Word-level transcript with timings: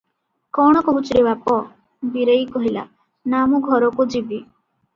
କଣ 0.57 0.79
କହୁଛୁ 0.87 1.17
ରେ 1.17 1.21
ବାପ?" 1.27 1.57
ବୀରେଇ 2.15 2.49
କହିଲା," 2.57 2.87
ନା 3.35 3.45
ମୁଁ 3.55 3.63
ଘରକୁ 3.71 4.11
ଯିବି।" 4.17 4.37